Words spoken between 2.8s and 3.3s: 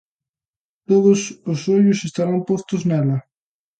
nela.